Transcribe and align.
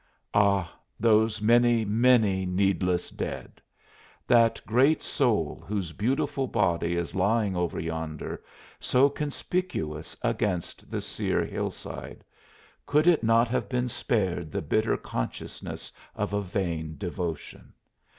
Ah, 0.33 0.73
those 0.99 1.43
many, 1.43 1.85
many 1.85 2.43
needless 2.43 3.11
dead! 3.11 3.61
That 4.25 4.59
great 4.65 5.03
soul 5.03 5.63
whose 5.67 5.91
beautiful 5.91 6.47
body 6.47 6.95
is 6.95 7.13
lying 7.13 7.55
over 7.55 7.79
yonder, 7.79 8.43
so 8.79 9.09
conspicuous 9.11 10.17
against 10.23 10.89
the 10.89 11.01
sere 11.01 11.45
hillside 11.45 12.23
could 12.87 13.05
it 13.05 13.23
not 13.23 13.47
have 13.49 13.69
been 13.69 13.89
spared 13.89 14.51
the 14.51 14.63
bitter 14.63 14.97
consciousness 14.97 15.91
of 16.15 16.33
a 16.33 16.41
vain 16.41 16.97
devotion? 16.97 17.71